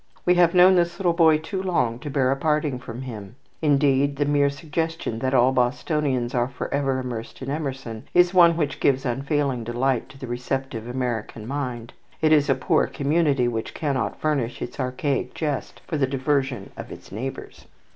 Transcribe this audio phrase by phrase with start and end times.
[0.25, 3.35] We have known this little boy too long to bear a parting from him.
[3.61, 8.79] Indeed, the mere suggestion that all Bostonians are forever immersed in Emerson is one which
[8.79, 11.93] gives unfailing delight to the receptive American mind.
[12.19, 16.91] It is a poor community which cannot furnish its archaic jest for the diversion of
[16.91, 17.67] its neighbours.